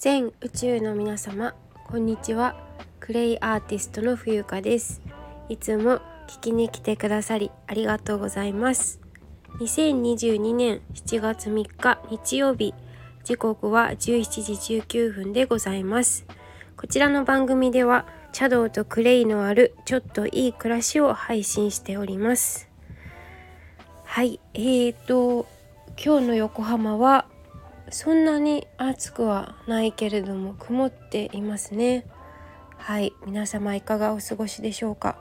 [0.00, 1.54] 全宇宙の皆様
[1.86, 2.56] こんにちは。
[3.00, 5.02] クレイアーティストの冬香です。
[5.50, 8.98] いつも聞きに来てくださりありがとうございます。
[9.58, 12.72] 2022年7月3日日曜日
[13.24, 16.24] 時刻は17時19分でございます。
[16.78, 22.70] こちらの番組では茶道とクレイのあるちょっといい暮らしを配信しております。
[24.04, 25.46] はいえーと
[26.02, 27.26] 今日の横浜は
[27.90, 32.06] そんなに暑くはないけれども曇っていますね。
[32.76, 33.12] はい。
[33.26, 35.18] 皆様いかがお過ごしでしょうか、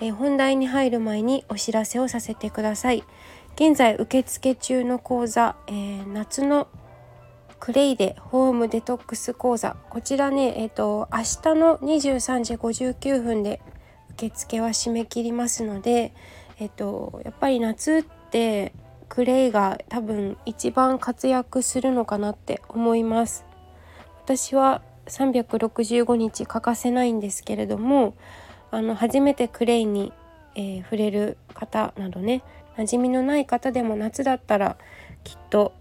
[0.00, 3.04] えー、本題に入る前にお知らせをさせてください。
[3.54, 6.68] 現在受付中の講座、えー、夏の
[7.58, 9.76] クレイでホームデトックス講座。
[9.88, 11.24] こちらねえっ、ー、と明日
[11.58, 13.60] の23時59分で
[14.12, 16.12] 受付は締め切りますので
[16.58, 18.72] えっ、とやっぱり夏って
[19.10, 23.44] クレイが多分一番活躍するのかなって思います。
[24.24, 28.14] 私は365日欠かせないんですけれども
[28.70, 30.12] あの初めてクレイに、
[30.54, 32.44] えー、触れる方などね
[32.76, 34.76] 馴染みのない方でも夏だったら
[35.24, 35.72] きっと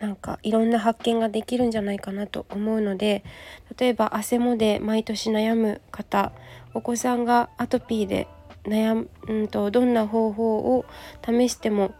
[0.00, 3.22] なんかいろんな発見ができるんじゃないかなと思うので
[3.78, 6.32] 例えば汗もで毎年悩む方
[6.72, 8.26] お子さんがアトピーで
[8.64, 10.86] 悩むとどんな方法を
[11.22, 11.94] 試しても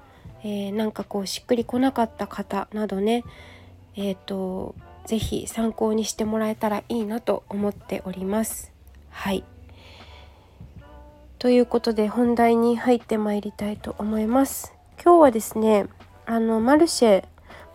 [0.45, 3.25] えー、なんかこうしっくりこなかった方などね
[3.97, 4.75] えっ、ー、と
[5.07, 8.73] 是非参考にしてもらえたらいいなと思っております。
[9.11, 9.43] はい
[11.39, 14.73] ということで本題に入ってまいりたいと思います。
[15.03, 15.87] 今日はですね
[16.27, 17.25] あのマルシェ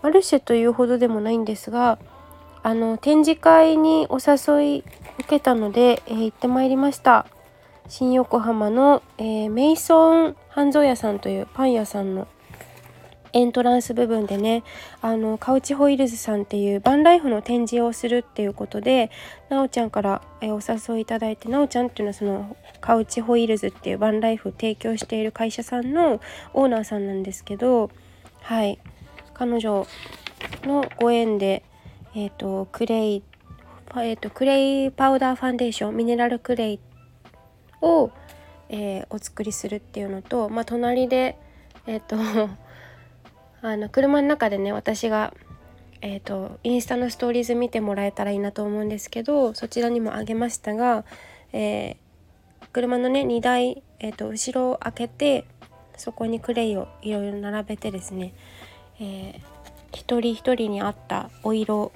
[0.02, 2.00] マルシェというほどでもないんですが
[2.64, 4.84] あの展示会にお誘い
[5.20, 7.26] 受けたので、えー、行ってまいりました
[7.88, 12.28] 新横浜の、えー、メイソン半蔵屋さんというパン屋さんの
[13.34, 14.64] エントランス部分でね
[15.02, 19.12] あのカウチホイールズさんっていうバンライフの展示をするっていうことで
[19.50, 26.22] なおちゃんからお誘いいただいてなおちゃんっていうのはそのカウチホイールズっていうバンライフを提供している会社さんの
[26.54, 27.92] オーナーさんなんですけど
[28.42, 28.80] はい。
[29.34, 29.88] 彼女
[30.64, 31.64] のご縁で
[32.14, 33.24] えっ、ー、とクレイ
[33.96, 36.80] えーと、クレイパウダーファンデーションミネラルクレイ
[37.82, 38.12] を、
[38.70, 41.38] えー、お作りするっていうのと、まあ、隣で
[41.88, 42.50] えっ、ー、と
[43.62, 45.34] あの車の中でね私が
[46.02, 51.04] えーと、インスタのストーリーズ見てもらえたらいいなと思うんですけどそちらにもあげましたが、
[51.52, 55.46] えー、車のね荷台、えーと、後ろを開けて
[55.98, 58.34] そこにクレイをいろいろ並べてですね、
[59.02, 59.40] えー、
[59.92, 61.92] 一人一人に合ったお色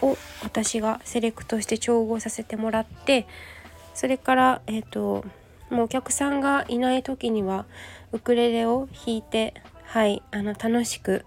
[0.00, 3.26] を私がセレクトして調合させてもらって
[3.92, 5.26] それから、えーと
[5.68, 7.64] もうお客さんがいない時には
[8.12, 9.54] ウクレレを弾いて
[9.92, 11.26] はいあの楽しく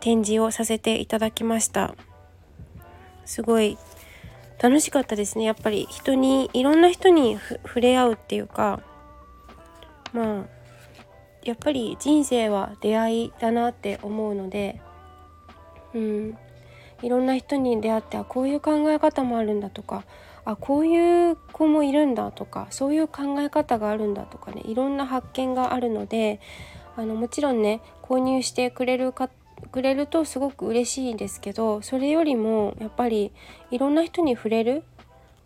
[0.00, 1.94] 展示をさせていただきました。
[3.26, 3.76] すごい
[4.58, 5.44] 楽しかったですね。
[5.44, 8.80] やっぱり人にいろんな人に触れ合うっていうか
[10.14, 10.44] まあ
[11.44, 14.80] やっぱり人生は出会いだなって思うので
[15.92, 16.38] うん
[17.02, 20.06] いろんな人に出会ってあこういう考え方もあるんだとか
[20.46, 26.40] あこういう子もいるんだとかそういう考え方があるんだとかねいろんな発見があるので
[26.96, 29.28] あのもちろんね購入してくれるか
[29.70, 33.32] くれるとすごく嬉しいんですけどそれよりもやっぱり
[33.70, 34.82] いろんな人に触れる、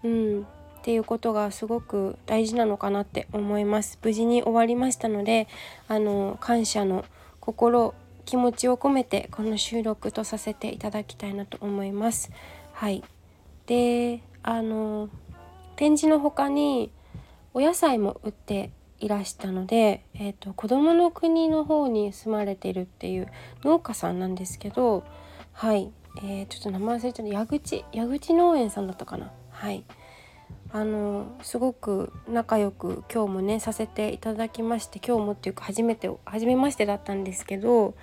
[0.05, 3.99] うん、っていうことがすごく大事なのかなって思います。
[4.03, 5.47] 無事に終わりましたので
[5.89, 7.05] あの感謝の
[7.39, 7.95] 心
[8.25, 12.31] 気持ちを込めてこの収録とさせていただきたいなと思います。
[12.73, 13.05] はい。
[13.67, 15.09] であの
[15.77, 16.91] 展示の他に
[17.53, 23.29] お野菜も売っていらしたので、えーと、子どもの国の方に住まれてるっていう
[23.65, 25.05] 農家さんなんですけど
[25.53, 27.33] はい、えー、ちょっと名前忘れちゃった。
[27.33, 29.31] 矢口矢口農園さんだったかな。
[29.51, 29.85] はい。
[30.73, 37.95] あのすごく仲良く今日もねさせていただきまして今日もっていうか初めて初めましてだったんですけど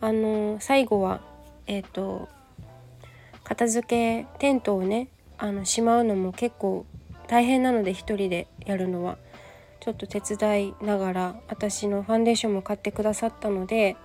[0.00, 1.20] あの最後は
[1.66, 2.28] えっ、ー、と
[3.42, 5.08] 片付けテントをね
[5.38, 6.86] あのしまうのも結構
[7.26, 9.18] 大変なので一人でやるのは。
[9.84, 13.98] ちょっと手伝いながら私のファンデーションも買ってくださったので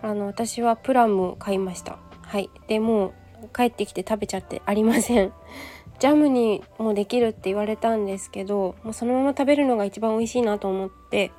[0.00, 1.98] あの私はプラムを買いました。
[2.22, 2.48] はい。
[2.66, 3.12] でも
[3.42, 5.30] う帰ってきて食べちゃってありません。
[6.00, 11.30] ジャムにもできるって言われたんですけどもうそのまま食べるのが一番美味しいなと思って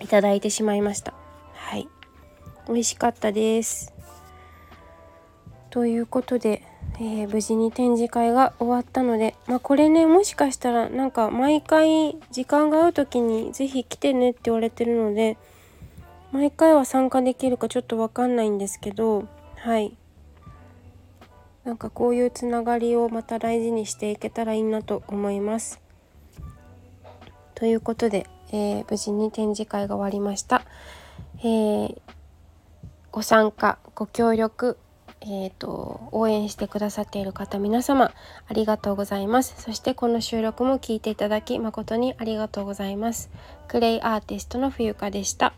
[0.00, 1.12] いただいてしまいました。
[1.52, 1.86] はい。
[2.68, 3.92] 美味しかったです。
[5.68, 6.62] ということで
[7.04, 15.36] えー、無事に展示会が終わったので、まあ、これねもしかしたらなんか毎回時間が合う時に是非来てねって言われてるので
[16.30, 19.26] 毎回は参加できるかちょっと分かんないんですけど
[19.56, 19.96] はい
[21.64, 25.80] なんかこういうつながりをまた大事にしていけたらいいなと思います。
[27.54, 30.64] ということで、えー、無事に展示会が終わりました。
[31.38, 32.00] えー、
[33.12, 34.76] ご参加ご協力
[35.24, 38.12] えーと、応援してくださっている方皆様
[38.48, 39.54] ありがとうございます。
[39.56, 43.30] そしてこの収録も聞いていただき誠にありがとうございます。
[43.68, 45.52] クレイアーティストの冬香でした。